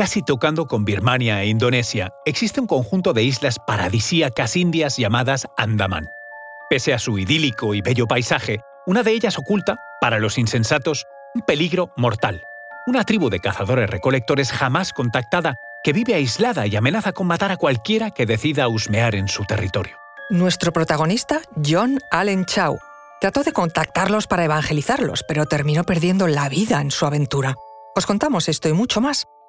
Casi 0.00 0.22
tocando 0.22 0.66
con 0.66 0.86
Birmania 0.86 1.42
e 1.42 1.48
Indonesia, 1.48 2.14
existe 2.24 2.58
un 2.58 2.66
conjunto 2.66 3.12
de 3.12 3.22
islas 3.22 3.58
paradisíacas 3.66 4.56
indias 4.56 4.96
llamadas 4.96 5.46
Andaman. 5.58 6.08
Pese 6.70 6.94
a 6.94 6.98
su 6.98 7.18
idílico 7.18 7.74
y 7.74 7.82
bello 7.82 8.06
paisaje, 8.06 8.60
una 8.86 9.02
de 9.02 9.10
ellas 9.10 9.36
oculta, 9.36 9.76
para 10.00 10.18
los 10.18 10.38
insensatos, 10.38 11.04
un 11.34 11.42
peligro 11.42 11.90
mortal. 11.98 12.40
Una 12.86 13.04
tribu 13.04 13.28
de 13.28 13.40
cazadores-recolectores 13.40 14.52
jamás 14.52 14.94
contactada 14.94 15.56
que 15.84 15.92
vive 15.92 16.14
aislada 16.14 16.66
y 16.66 16.76
amenaza 16.76 17.12
con 17.12 17.26
matar 17.26 17.52
a 17.52 17.58
cualquiera 17.58 18.10
que 18.10 18.24
decida 18.24 18.68
husmear 18.68 19.14
en 19.14 19.28
su 19.28 19.44
territorio. 19.44 19.98
Nuestro 20.30 20.72
protagonista, 20.72 21.42
John 21.62 21.98
Allen 22.10 22.46
Chow, 22.46 22.78
trató 23.20 23.42
de 23.42 23.52
contactarlos 23.52 24.26
para 24.26 24.46
evangelizarlos, 24.46 25.24
pero 25.28 25.44
terminó 25.44 25.84
perdiendo 25.84 26.26
la 26.26 26.48
vida 26.48 26.80
en 26.80 26.90
su 26.90 27.04
aventura. 27.04 27.54
Os 27.94 28.06
contamos 28.06 28.48
esto 28.48 28.70
y 28.70 28.72
mucho 28.72 29.02
más 29.02 29.26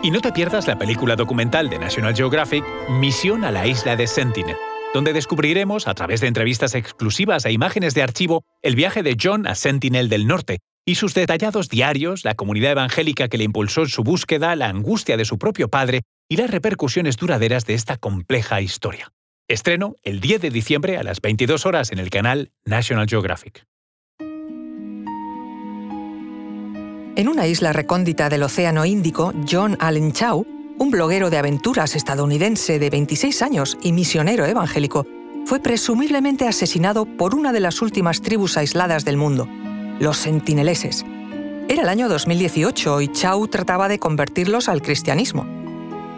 Y 0.00 0.12
no 0.12 0.20
te 0.20 0.32
pierdas 0.32 0.68
la 0.68 0.78
película 0.78 1.16
documental 1.16 1.68
de 1.68 1.78
National 1.78 2.14
Geographic, 2.14 2.64
Misión 2.88 3.44
a 3.44 3.50
la 3.50 3.66
isla 3.66 3.96
de 3.96 4.06
Sentinel, 4.06 4.56
donde 4.94 5.12
descubriremos, 5.12 5.88
a 5.88 5.94
través 5.94 6.20
de 6.20 6.28
entrevistas 6.28 6.76
exclusivas 6.76 7.44
e 7.44 7.50
imágenes 7.50 7.94
de 7.94 8.02
archivo, 8.02 8.44
el 8.62 8.76
viaje 8.76 9.02
de 9.02 9.16
John 9.20 9.48
a 9.48 9.56
Sentinel 9.56 10.08
del 10.08 10.28
Norte 10.28 10.60
y 10.86 10.94
sus 10.94 11.14
detallados 11.14 11.68
diarios, 11.68 12.24
la 12.24 12.34
comunidad 12.34 12.72
evangélica 12.72 13.28
que 13.28 13.38
le 13.38 13.44
impulsó 13.44 13.82
en 13.82 13.88
su 13.88 14.04
búsqueda, 14.04 14.54
la 14.54 14.68
angustia 14.68 15.16
de 15.16 15.24
su 15.24 15.36
propio 15.36 15.68
padre 15.68 16.02
y 16.28 16.36
las 16.36 16.50
repercusiones 16.50 17.16
duraderas 17.16 17.66
de 17.66 17.74
esta 17.74 17.96
compleja 17.96 18.60
historia. 18.60 19.10
Estreno 19.48 19.96
el 20.04 20.20
10 20.20 20.42
de 20.42 20.50
diciembre 20.50 20.96
a 20.96 21.02
las 21.02 21.20
22 21.20 21.66
horas 21.66 21.90
en 21.90 21.98
el 21.98 22.10
canal 22.10 22.52
National 22.64 23.08
Geographic. 23.08 23.67
En 27.18 27.26
una 27.26 27.48
isla 27.48 27.72
recóndita 27.72 28.28
del 28.28 28.44
Océano 28.44 28.84
Índico, 28.84 29.32
John 29.50 29.76
Allen 29.80 30.12
Chow, 30.12 30.46
un 30.78 30.90
bloguero 30.92 31.30
de 31.30 31.38
aventuras 31.38 31.96
estadounidense 31.96 32.78
de 32.78 32.90
26 32.90 33.42
años 33.42 33.76
y 33.82 33.90
misionero 33.90 34.46
evangélico, 34.46 35.04
fue 35.44 35.58
presumiblemente 35.58 36.46
asesinado 36.46 37.06
por 37.06 37.34
una 37.34 37.52
de 37.52 37.58
las 37.58 37.82
últimas 37.82 38.22
tribus 38.22 38.56
aisladas 38.56 39.04
del 39.04 39.16
mundo, 39.16 39.48
los 39.98 40.16
sentineleses. 40.16 41.04
Era 41.68 41.82
el 41.82 41.88
año 41.88 42.08
2018 42.08 43.00
y 43.00 43.08
Chow 43.08 43.48
trataba 43.48 43.88
de 43.88 43.98
convertirlos 43.98 44.68
al 44.68 44.80
cristianismo. 44.80 45.44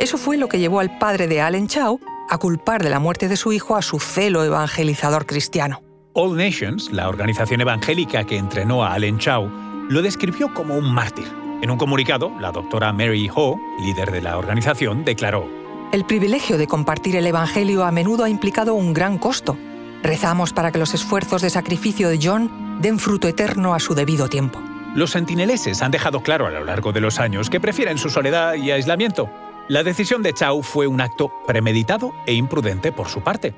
Eso 0.01 0.19
fue 0.19 0.37
lo 0.37 0.49
que 0.49 0.59
llevó 0.59 0.81
al 0.81 0.99
padre 0.99 1.29
de 1.29 1.41
Allen 1.41 1.67
Chow 1.67 1.99
a 2.29 2.37
culpar 2.37 2.83
de 2.83 2.91
la 2.91 3.01
muerte 3.01 3.27
de 3.29 3.37
su 3.37 3.55
hijo 3.55 3.75
a 3.75 3.81
su 3.81 4.01
celo 4.01 4.45
evangelizador 4.45 5.25
cristiano. 5.25 5.81
All 6.13 6.37
Nations, 6.37 6.93
la 6.93 7.09
organización 7.09 7.63
evangélica 7.63 8.25
que 8.25 8.37
entrenó 8.37 8.85
a 8.85 8.93
Allen 8.93 9.17
Chow, 9.17 9.70
lo 9.91 10.03
describió 10.03 10.55
como 10.55 10.77
un 10.77 10.95
mártir. 10.95 11.27
En 11.63 11.71
un 11.71 11.77
comunicado, 11.77 12.31
la 12.39 12.53
doctora 12.53 12.93
Mary 12.93 13.29
Ho, 13.35 13.61
líder 13.81 14.13
de 14.13 14.23
la 14.23 14.39
organización, 14.39 15.05
declaró, 15.05 15.49
El 15.93 16.05
privilegio 16.05 16.59
de 16.59 16.69
compartir 16.69 17.17
el 17.17 17.27
Evangelio 17.27 17.85
a 17.85 17.91
menudo 17.91 18.23
ha 18.23 18.29
implicado 18.29 18.75
un 18.75 18.95
gran 18.95 19.19
costo. 19.19 19.59
Rezamos 20.05 20.53
para 20.53 20.71
que 20.71 20.79
los 20.79 20.95
esfuerzos 20.95 21.43
de 21.43 21.51
sacrificio 21.51 22.09
de 22.09 22.21
John 22.23 22.79
den 22.81 23.01
fruto 23.01 23.27
eterno 23.27 23.75
a 23.75 23.81
su 23.81 23.97
debido 23.97 24.29
tiempo. 24.29 24.63
Los 24.95 25.11
sentineleses 25.11 25.83
han 25.83 25.91
dejado 25.91 26.23
claro 26.23 26.47
a 26.47 26.51
lo 26.51 26.65
largo 26.65 26.93
de 26.93 27.01
los 27.01 27.19
años 27.19 27.51
que 27.51 27.61
prefieren 27.61 27.99
su 27.99 28.11
soledad 28.11 28.55
y 28.55 28.71
aislamiento. 28.71 29.29
La 29.69 29.83
decisión 29.83 30.23
de 30.23 30.35
Chao 30.35 30.63
fue 30.63 30.87
un 30.87 31.01
acto 31.01 31.33
premeditado 31.49 32.13
e 32.27 32.35
imprudente 32.35 32.93
por 32.93 33.09
su 33.09 33.23
parte. 33.23 33.57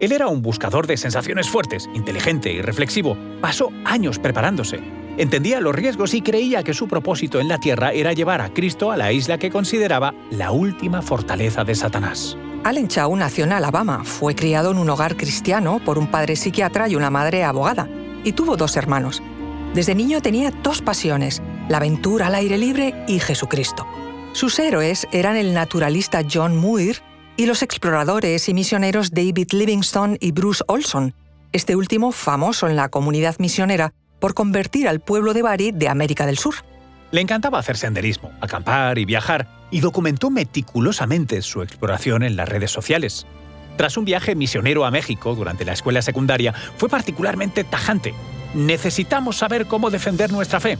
Él 0.00 0.12
era 0.12 0.28
un 0.28 0.40
buscador 0.40 0.86
de 0.86 0.96
sensaciones 0.96 1.50
fuertes, 1.50 1.90
inteligente 1.92 2.50
y 2.52 2.62
reflexivo. 2.62 3.18
Pasó 3.42 3.70
años 3.84 4.18
preparándose. 4.18 5.03
Entendía 5.16 5.60
los 5.60 5.74
riesgos 5.74 6.12
y 6.14 6.22
creía 6.22 6.64
que 6.64 6.74
su 6.74 6.88
propósito 6.88 7.40
en 7.40 7.48
la 7.48 7.58
Tierra 7.58 7.92
era 7.92 8.12
llevar 8.12 8.40
a 8.40 8.52
Cristo 8.52 8.90
a 8.90 8.96
la 8.96 9.12
isla 9.12 9.38
que 9.38 9.50
consideraba 9.50 10.12
la 10.30 10.50
última 10.50 11.02
fortaleza 11.02 11.62
de 11.62 11.76
Satanás. 11.76 12.36
Allen 12.64 12.88
Chao 12.88 13.14
nació 13.14 13.44
en 13.44 13.52
Alabama. 13.52 14.02
Fue 14.04 14.34
criado 14.34 14.72
en 14.72 14.78
un 14.78 14.90
hogar 14.90 15.16
cristiano 15.16 15.80
por 15.84 15.98
un 15.98 16.08
padre 16.08 16.34
psiquiatra 16.34 16.88
y 16.88 16.96
una 16.96 17.10
madre 17.10 17.44
abogada 17.44 17.88
y 18.24 18.32
tuvo 18.32 18.56
dos 18.56 18.76
hermanos. 18.76 19.22
Desde 19.74 19.94
niño 19.94 20.20
tenía 20.20 20.50
dos 20.50 20.82
pasiones, 20.82 21.42
la 21.68 21.76
aventura 21.76 22.26
al 22.26 22.34
aire 22.34 22.58
libre 22.58 22.94
y 23.06 23.20
Jesucristo. 23.20 23.86
Sus 24.32 24.58
héroes 24.58 25.06
eran 25.12 25.36
el 25.36 25.54
naturalista 25.54 26.22
John 26.28 26.56
Muir 26.56 27.02
y 27.36 27.46
los 27.46 27.62
exploradores 27.62 28.48
y 28.48 28.54
misioneros 28.54 29.12
David 29.12 29.48
Livingstone 29.52 30.16
y 30.20 30.32
Bruce 30.32 30.64
Olson, 30.66 31.14
este 31.52 31.76
último 31.76 32.10
famoso 32.10 32.68
en 32.68 32.76
la 32.76 32.88
comunidad 32.88 33.36
misionera 33.38 33.92
por 34.24 34.32
convertir 34.32 34.88
al 34.88 35.00
pueblo 35.00 35.34
de 35.34 35.42
Bari 35.42 35.70
de 35.70 35.86
América 35.86 36.24
del 36.24 36.38
Sur. 36.38 36.54
Le 37.10 37.20
encantaba 37.20 37.58
hacer 37.58 37.76
senderismo, 37.76 38.32
acampar 38.40 38.96
y 38.96 39.04
viajar, 39.04 39.46
y 39.70 39.80
documentó 39.80 40.30
meticulosamente 40.30 41.42
su 41.42 41.60
exploración 41.60 42.22
en 42.22 42.34
las 42.34 42.48
redes 42.48 42.70
sociales. 42.70 43.26
Tras 43.76 43.98
un 43.98 44.06
viaje 44.06 44.34
misionero 44.34 44.86
a 44.86 44.90
México 44.90 45.34
durante 45.34 45.66
la 45.66 45.74
escuela 45.74 46.00
secundaria, 46.00 46.54
fue 46.78 46.88
particularmente 46.88 47.64
tajante. 47.64 48.14
Necesitamos 48.54 49.36
saber 49.36 49.66
cómo 49.66 49.90
defender 49.90 50.32
nuestra 50.32 50.58
fe. 50.58 50.78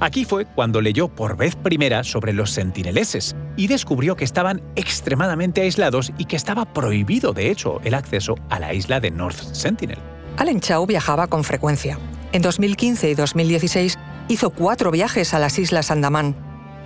Aquí 0.00 0.24
fue 0.24 0.46
cuando 0.46 0.80
leyó 0.80 1.08
por 1.08 1.36
vez 1.36 1.54
primera 1.54 2.02
sobre 2.02 2.32
los 2.32 2.50
sentineleses 2.50 3.36
y 3.58 3.66
descubrió 3.66 4.16
que 4.16 4.24
estaban 4.24 4.62
extremadamente 4.74 5.60
aislados 5.60 6.12
y 6.16 6.24
que 6.24 6.36
estaba 6.36 6.72
prohibido, 6.72 7.34
de 7.34 7.50
hecho, 7.50 7.78
el 7.84 7.92
acceso 7.92 8.36
a 8.48 8.58
la 8.58 8.72
isla 8.72 9.00
de 9.00 9.10
North 9.10 9.52
Sentinel. 9.52 9.98
Allen 10.38 10.60
Chow 10.60 10.86
viajaba 10.86 11.26
con 11.26 11.44
frecuencia. 11.44 11.98
En 12.32 12.42
2015 12.42 13.10
y 13.10 13.14
2016 13.14 13.98
hizo 14.28 14.50
cuatro 14.50 14.90
viajes 14.90 15.34
a 15.34 15.38
las 15.38 15.58
Islas 15.58 15.90
Andamán. 15.90 16.36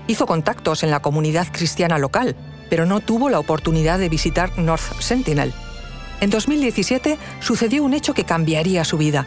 Hizo 0.06 0.26
contactos 0.26 0.82
en 0.82 0.90
la 0.90 1.00
comunidad 1.00 1.48
cristiana 1.52 1.98
local 1.98 2.36
pero 2.70 2.86
no 2.86 3.00
tuvo 3.00 3.28
la 3.28 3.40
oportunidad 3.40 3.98
de 3.98 4.08
visitar 4.08 4.56
North 4.58 5.00
Sentinel. 5.00 5.52
En 6.20 6.30
2017 6.30 7.18
sucedió 7.40 7.82
un 7.82 7.92
hecho 7.92 8.14
que 8.14 8.24
cambiaría 8.24 8.84
su 8.84 8.96
vida. 8.96 9.26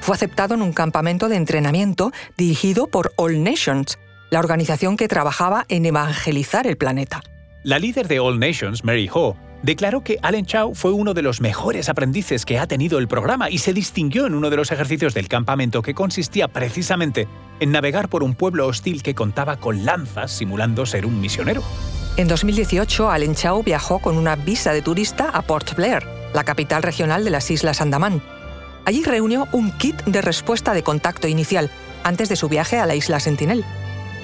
Fue 0.00 0.14
aceptado 0.14 0.54
en 0.54 0.62
un 0.62 0.72
campamento 0.72 1.28
de 1.28 1.36
entrenamiento 1.36 2.12
dirigido 2.36 2.86
por 2.86 3.12
All 3.16 3.42
Nations, 3.42 3.98
la 4.30 4.38
organización 4.38 4.96
que 4.96 5.08
trabajaba 5.08 5.66
en 5.68 5.84
evangelizar 5.84 6.66
el 6.66 6.76
planeta. 6.76 7.22
La 7.64 7.78
líder 7.78 8.06
de 8.06 8.20
All 8.20 8.38
Nations, 8.38 8.84
Mary 8.84 9.10
Ho, 9.12 9.36
declaró 9.62 10.02
que 10.02 10.18
Allen 10.22 10.46
Chow 10.46 10.74
fue 10.74 10.92
uno 10.92 11.14
de 11.14 11.22
los 11.22 11.40
mejores 11.40 11.88
aprendices 11.88 12.44
que 12.44 12.58
ha 12.58 12.66
tenido 12.66 12.98
el 12.98 13.08
programa 13.08 13.50
y 13.50 13.58
se 13.58 13.72
distinguió 13.72 14.26
en 14.26 14.34
uno 14.34 14.50
de 14.50 14.56
los 14.56 14.70
ejercicios 14.72 15.14
del 15.14 15.28
campamento 15.28 15.82
que 15.82 15.94
consistía 15.94 16.48
precisamente 16.48 17.28
en 17.60 17.72
navegar 17.72 18.08
por 18.08 18.22
un 18.22 18.34
pueblo 18.34 18.66
hostil 18.66 19.02
que 19.02 19.14
contaba 19.14 19.56
con 19.56 19.84
lanzas 19.84 20.32
simulando 20.32 20.86
ser 20.86 21.06
un 21.06 21.20
misionero. 21.20 21.62
En 22.16 22.28
2018, 22.28 23.10
Allen 23.10 23.34
Chow 23.34 23.62
viajó 23.62 23.98
con 23.98 24.16
una 24.16 24.36
visa 24.36 24.72
de 24.72 24.82
turista 24.82 25.28
a 25.30 25.42
Port 25.42 25.74
Blair, 25.76 26.02
la 26.32 26.44
capital 26.44 26.82
regional 26.82 27.24
de 27.24 27.30
las 27.30 27.50
Islas 27.50 27.80
Andamán. 27.80 28.22
Allí 28.86 29.02
reunió 29.02 29.48
un 29.52 29.72
kit 29.72 30.02
de 30.04 30.22
respuesta 30.22 30.72
de 30.72 30.82
contacto 30.82 31.28
inicial 31.28 31.70
antes 32.04 32.28
de 32.28 32.36
su 32.36 32.48
viaje 32.48 32.78
a 32.78 32.86
la 32.86 32.94
isla 32.94 33.20
Sentinel. 33.20 33.64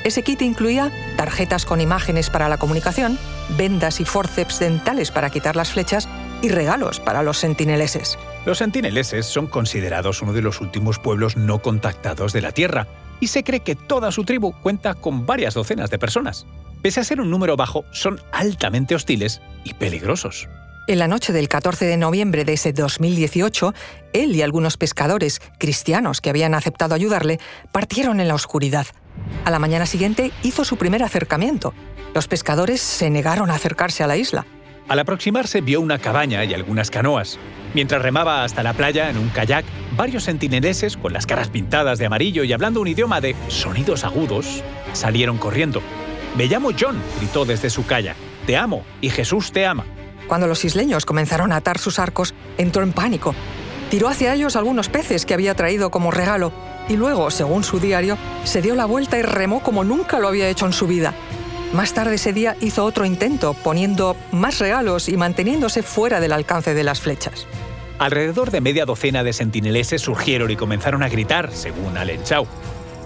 Ese 0.04 0.22
kit 0.22 0.42
incluía 0.42 0.90
tarjetas 1.16 1.64
con 1.64 1.80
imágenes 1.80 2.30
para 2.30 2.48
la 2.48 2.58
comunicación, 2.58 3.18
vendas 3.56 4.00
y 4.00 4.04
forceps 4.04 4.58
dentales 4.58 5.10
para 5.10 5.30
quitar 5.30 5.56
las 5.56 5.72
flechas 5.72 6.08
y 6.42 6.48
regalos 6.48 6.98
para 6.98 7.22
los 7.22 7.38
sentineleses. 7.38 8.18
Los 8.44 8.58
sentineleses 8.58 9.26
son 9.26 9.46
considerados 9.46 10.22
uno 10.22 10.32
de 10.32 10.42
los 10.42 10.60
últimos 10.60 10.98
pueblos 10.98 11.36
no 11.36 11.60
contactados 11.60 12.32
de 12.32 12.42
la 12.42 12.52
Tierra 12.52 12.88
y 13.20 13.28
se 13.28 13.44
cree 13.44 13.60
que 13.60 13.76
toda 13.76 14.10
su 14.10 14.24
tribu 14.24 14.52
cuenta 14.60 14.94
con 14.94 15.26
varias 15.26 15.54
docenas 15.54 15.90
de 15.90 15.98
personas 15.98 16.46
pese 16.82 17.00
a 17.00 17.04
ser 17.04 17.20
un 17.20 17.30
número 17.30 17.56
bajo, 17.56 17.84
son 17.92 18.20
altamente 18.32 18.94
hostiles 18.94 19.40
y 19.64 19.74
peligrosos. 19.74 20.48
En 20.88 20.98
la 20.98 21.06
noche 21.06 21.32
del 21.32 21.48
14 21.48 21.86
de 21.86 21.96
noviembre 21.96 22.44
de 22.44 22.54
ese 22.54 22.72
2018, 22.72 23.72
él 24.12 24.34
y 24.34 24.42
algunos 24.42 24.76
pescadores 24.76 25.40
cristianos 25.58 26.20
que 26.20 26.28
habían 26.28 26.54
aceptado 26.54 26.96
ayudarle 26.96 27.38
partieron 27.70 28.18
en 28.18 28.26
la 28.26 28.34
oscuridad. 28.34 28.86
A 29.44 29.50
la 29.50 29.58
mañana 29.58 29.86
siguiente 29.86 30.32
hizo 30.42 30.64
su 30.64 30.76
primer 30.76 31.02
acercamiento. 31.02 31.74
Los 32.14 32.28
pescadores 32.28 32.80
se 32.80 33.10
negaron 33.10 33.50
a 33.50 33.54
acercarse 33.54 34.02
a 34.02 34.06
la 34.06 34.16
isla. 34.16 34.46
Al 34.88 34.98
aproximarse 34.98 35.60
vio 35.60 35.80
una 35.80 35.98
cabaña 35.98 36.44
y 36.44 36.54
algunas 36.54 36.90
canoas. 36.90 37.38
Mientras 37.74 38.02
remaba 38.02 38.44
hasta 38.44 38.62
la 38.62 38.74
playa 38.74 39.08
en 39.08 39.16
un 39.16 39.30
kayak, 39.30 39.64
varios 39.96 40.24
sentineleses 40.24 40.96
con 40.96 41.12
las 41.12 41.26
caras 41.26 41.48
pintadas 41.48 41.98
de 41.98 42.06
amarillo 42.06 42.44
y 42.44 42.52
hablando 42.52 42.80
un 42.80 42.88
idioma 42.88 43.20
de 43.20 43.34
sonidos 43.48 44.04
agudos 44.04 44.62
salieron 44.92 45.38
corriendo. 45.38 45.80
Me 46.36 46.46
llamo 46.46 46.70
John, 46.78 47.00
gritó 47.18 47.44
desde 47.44 47.70
su 47.70 47.86
kayak. 47.86 48.16
Te 48.46 48.56
amo 48.56 48.84
y 49.00 49.10
Jesús 49.10 49.52
te 49.52 49.66
ama. 49.66 49.84
Cuando 50.26 50.46
los 50.46 50.64
isleños 50.64 51.06
comenzaron 51.06 51.52
a 51.52 51.56
atar 51.56 51.78
sus 51.78 51.98
arcos, 51.98 52.34
entró 52.58 52.82
en 52.82 52.92
pánico. 52.92 53.34
Tiró 53.90 54.08
hacia 54.08 54.34
ellos 54.34 54.56
algunos 54.56 54.88
peces 54.88 55.26
que 55.26 55.34
había 55.34 55.54
traído 55.54 55.90
como 55.90 56.10
regalo 56.10 56.52
y 56.88 56.96
luego, 56.96 57.30
según 57.30 57.64
su 57.64 57.78
diario, 57.78 58.18
se 58.44 58.62
dio 58.62 58.74
la 58.74 58.86
vuelta 58.86 59.18
y 59.18 59.22
remó 59.22 59.62
como 59.62 59.84
nunca 59.84 60.18
lo 60.18 60.28
había 60.28 60.48
hecho 60.48 60.66
en 60.66 60.72
su 60.72 60.86
vida. 60.86 61.14
Más 61.72 61.94
tarde 61.94 62.16
ese 62.16 62.32
día 62.32 62.56
hizo 62.60 62.84
otro 62.84 63.06
intento, 63.06 63.54
poniendo 63.54 64.16
más 64.30 64.58
regalos 64.58 65.08
y 65.08 65.16
manteniéndose 65.16 65.82
fuera 65.82 66.20
del 66.20 66.32
alcance 66.32 66.74
de 66.74 66.84
las 66.84 67.00
flechas. 67.00 67.46
Alrededor 67.98 68.50
de 68.50 68.60
media 68.60 68.84
docena 68.84 69.24
de 69.24 69.32
sentineleses 69.32 70.02
surgieron 70.02 70.50
y 70.50 70.56
comenzaron 70.56 71.02
a 71.02 71.08
gritar, 71.08 71.50
según 71.52 71.96
Allen 71.96 72.22
Chau. 72.24 72.46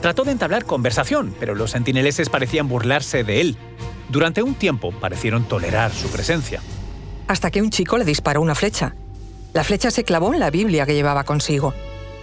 Trató 0.00 0.24
de 0.24 0.32
entablar 0.32 0.64
conversación, 0.64 1.34
pero 1.38 1.54
los 1.54 1.72
sentineleses 1.72 2.28
parecían 2.28 2.68
burlarse 2.68 3.22
de 3.22 3.40
él. 3.40 3.56
Durante 4.08 4.42
un 4.42 4.54
tiempo 4.54 4.92
parecieron 4.92 5.44
tolerar 5.44 5.92
su 5.92 6.08
presencia. 6.08 6.60
Hasta 7.28 7.50
que 7.50 7.62
un 7.62 7.70
chico 7.70 7.98
le 7.98 8.04
disparó 8.04 8.40
una 8.40 8.54
flecha. 8.54 8.94
La 9.52 9.64
flecha 9.64 9.90
se 9.90 10.04
clavó 10.04 10.34
en 10.34 10.40
la 10.40 10.50
Biblia 10.50 10.86
que 10.86 10.94
llevaba 10.94 11.24
consigo. 11.24 11.74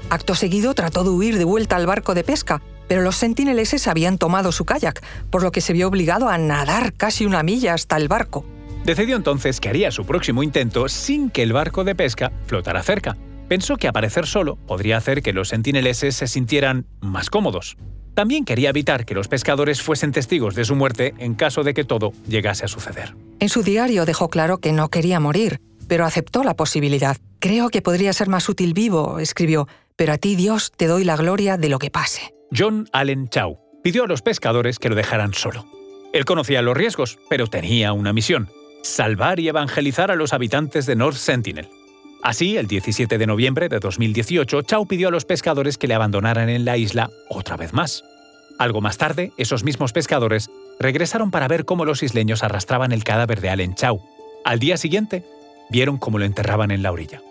Acto 0.09 0.35
seguido 0.35 0.73
trató 0.73 1.03
de 1.03 1.09
huir 1.09 1.37
de 1.37 1.45
vuelta 1.45 1.75
al 1.75 1.85
barco 1.85 2.13
de 2.13 2.23
pesca, 2.23 2.61
pero 2.87 3.01
los 3.01 3.15
sentineleses 3.15 3.87
habían 3.87 4.17
tomado 4.17 4.51
su 4.51 4.65
kayak, 4.65 5.03
por 5.29 5.43
lo 5.43 5.51
que 5.51 5.61
se 5.61 5.73
vio 5.73 5.87
obligado 5.87 6.29
a 6.29 6.37
nadar 6.37 6.93
casi 6.93 7.25
una 7.25 7.43
milla 7.43 7.73
hasta 7.73 7.97
el 7.97 8.07
barco. 8.07 8.45
Decidió 8.85 9.15
entonces 9.15 9.59
que 9.59 9.69
haría 9.69 9.91
su 9.91 10.05
próximo 10.05 10.43
intento 10.43 10.89
sin 10.89 11.29
que 11.29 11.43
el 11.43 11.53
barco 11.53 11.83
de 11.83 11.95
pesca 11.95 12.31
flotara 12.47 12.83
cerca. 12.83 13.17
Pensó 13.47 13.77
que 13.77 13.87
aparecer 13.87 14.25
solo 14.25 14.57
podría 14.57 14.97
hacer 14.97 15.21
que 15.21 15.33
los 15.33 15.49
sentineleses 15.49 16.15
se 16.15 16.27
sintieran 16.27 16.85
más 16.99 17.29
cómodos. 17.29 17.77
También 18.13 18.45
quería 18.45 18.69
evitar 18.69 19.05
que 19.05 19.15
los 19.15 19.27
pescadores 19.27 19.81
fuesen 19.81 20.11
testigos 20.11 20.53
de 20.53 20.65
su 20.65 20.75
muerte 20.75 21.13
en 21.17 21.33
caso 21.33 21.63
de 21.63 21.73
que 21.73 21.83
todo 21.83 22.11
llegase 22.27 22.65
a 22.65 22.67
suceder. 22.67 23.15
En 23.39 23.49
su 23.49 23.63
diario 23.63 24.05
dejó 24.05 24.29
claro 24.29 24.59
que 24.59 24.71
no 24.71 24.89
quería 24.89 25.19
morir, 25.19 25.59
pero 25.87 26.05
aceptó 26.05 26.43
la 26.43 26.53
posibilidad. 26.53 27.17
Creo 27.39 27.69
que 27.69 27.81
podría 27.81 28.13
ser 28.13 28.29
más 28.29 28.47
útil 28.49 28.73
vivo, 28.73 29.19
escribió, 29.19 29.67
pero 29.95 30.13
a 30.13 30.17
ti 30.17 30.35
Dios 30.35 30.71
te 30.75 30.87
doy 30.87 31.03
la 31.03 31.15
gloria 31.15 31.57
de 31.57 31.69
lo 31.69 31.79
que 31.79 31.91
pase. 31.91 32.33
John 32.55 32.87
Allen 32.93 33.29
Chow 33.29 33.59
pidió 33.83 34.03
a 34.03 34.07
los 34.07 34.21
pescadores 34.21 34.79
que 34.79 34.89
lo 34.89 34.95
dejaran 34.95 35.33
solo. 35.33 35.65
Él 36.13 36.25
conocía 36.25 36.61
los 36.61 36.77
riesgos, 36.77 37.17
pero 37.29 37.47
tenía 37.47 37.91
una 37.93 38.13
misión, 38.13 38.49
salvar 38.83 39.39
y 39.39 39.47
evangelizar 39.47 40.11
a 40.11 40.15
los 40.15 40.33
habitantes 40.33 40.85
de 40.85 40.95
North 40.95 41.17
Sentinel. 41.17 41.69
Así, 42.21 42.55
el 42.55 42.67
17 42.67 43.17
de 43.17 43.27
noviembre 43.27 43.67
de 43.67 43.79
2018, 43.79 44.61
Chow 44.61 44.87
pidió 44.87 45.09
a 45.09 45.11
los 45.11 45.25
pescadores 45.25 45.77
que 45.77 45.87
le 45.87 45.95
abandonaran 45.95 46.49
en 46.49 46.63
la 46.63 46.77
isla 46.77 47.09
otra 47.29 47.57
vez 47.57 47.73
más. 47.73 48.03
Algo 48.59 48.79
más 48.79 48.97
tarde, 48.97 49.33
esos 49.37 49.63
mismos 49.63 49.91
pescadores 49.91 50.49
regresaron 50.79 51.31
para 51.31 51.47
ver 51.47 51.65
cómo 51.65 51.83
los 51.83 52.03
isleños 52.03 52.43
arrastraban 52.43 52.91
el 52.91 53.03
cadáver 53.03 53.41
de 53.41 53.49
Allen 53.49 53.75
Chow. 53.75 54.01
Al 54.45 54.59
día 54.59 54.77
siguiente, 54.77 55.25
vieron 55.69 55.97
cómo 55.97 56.19
lo 56.19 56.25
enterraban 56.25 56.71
en 56.71 56.83
la 56.83 56.91
orilla. 56.91 57.21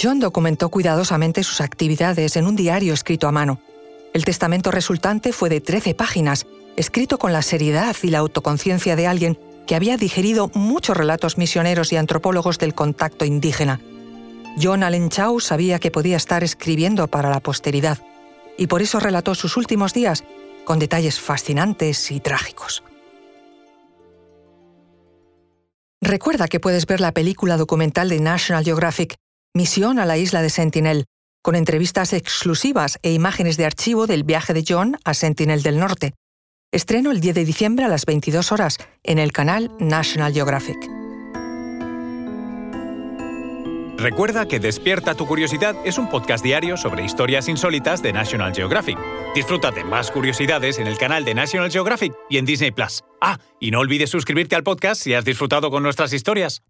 John 0.00 0.18
documentó 0.18 0.70
cuidadosamente 0.70 1.44
sus 1.44 1.60
actividades 1.60 2.36
en 2.36 2.46
un 2.46 2.56
diario 2.56 2.94
escrito 2.94 3.28
a 3.28 3.32
mano. 3.32 3.60
El 4.12 4.24
testamento 4.24 4.70
resultante 4.70 5.32
fue 5.32 5.48
de 5.48 5.60
13 5.60 5.94
páginas, 5.94 6.46
escrito 6.76 7.18
con 7.18 7.32
la 7.32 7.42
seriedad 7.42 7.94
y 8.02 8.08
la 8.08 8.18
autoconciencia 8.18 8.96
de 8.96 9.06
alguien 9.06 9.38
que 9.66 9.74
había 9.74 9.96
digerido 9.96 10.50
muchos 10.54 10.96
relatos 10.96 11.38
misioneros 11.38 11.92
y 11.92 11.96
antropólogos 11.96 12.58
del 12.58 12.74
contacto 12.74 13.24
indígena. 13.24 13.80
John 14.60 14.82
Allen 14.82 15.08
Chow 15.08 15.40
sabía 15.40 15.78
que 15.78 15.90
podía 15.90 16.16
estar 16.16 16.44
escribiendo 16.44 17.08
para 17.08 17.30
la 17.30 17.40
posteridad, 17.40 17.98
y 18.56 18.66
por 18.66 18.82
eso 18.82 19.00
relató 19.00 19.34
sus 19.34 19.56
últimos 19.56 19.94
días 19.94 20.24
con 20.64 20.78
detalles 20.78 21.20
fascinantes 21.20 22.10
y 22.10 22.20
trágicos. 22.20 22.82
Recuerda 26.00 26.48
que 26.48 26.60
puedes 26.60 26.86
ver 26.86 27.00
la 27.00 27.12
película 27.12 27.56
documental 27.56 28.08
de 28.10 28.20
National 28.20 28.64
Geographic, 28.64 29.16
Misión 29.56 30.00
a 30.00 30.04
la 30.04 30.16
isla 30.16 30.42
de 30.42 30.50
Sentinel, 30.50 31.04
con 31.40 31.54
entrevistas 31.54 32.12
exclusivas 32.12 32.98
e 33.04 33.12
imágenes 33.12 33.56
de 33.56 33.64
archivo 33.64 34.08
del 34.08 34.24
viaje 34.24 34.52
de 34.52 34.64
John 34.66 34.96
a 35.04 35.14
Sentinel 35.14 35.62
del 35.62 35.78
Norte. 35.78 36.14
Estreno 36.72 37.12
el 37.12 37.20
10 37.20 37.36
de 37.36 37.44
diciembre 37.44 37.84
a 37.84 37.88
las 37.88 38.04
22 38.04 38.50
horas 38.50 38.78
en 39.04 39.20
el 39.20 39.30
canal 39.30 39.70
National 39.78 40.32
Geographic. 40.32 40.78
Recuerda 43.96 44.48
que 44.48 44.58
Despierta 44.58 45.14
tu 45.14 45.24
Curiosidad 45.24 45.76
es 45.84 45.98
un 45.98 46.10
podcast 46.10 46.42
diario 46.42 46.76
sobre 46.76 47.04
historias 47.04 47.48
insólitas 47.48 48.02
de 48.02 48.12
National 48.12 48.52
Geographic. 48.52 48.98
Disfruta 49.36 49.70
de 49.70 49.84
más 49.84 50.10
curiosidades 50.10 50.80
en 50.80 50.88
el 50.88 50.98
canal 50.98 51.24
de 51.24 51.34
National 51.34 51.70
Geographic 51.70 52.12
y 52.28 52.38
en 52.38 52.44
Disney 52.44 52.72
Plus. 52.72 53.04
Ah, 53.20 53.38
y 53.60 53.70
no 53.70 53.78
olvides 53.78 54.10
suscribirte 54.10 54.56
al 54.56 54.64
podcast 54.64 55.00
si 55.00 55.14
has 55.14 55.24
disfrutado 55.24 55.70
con 55.70 55.84
nuestras 55.84 56.12
historias. 56.12 56.64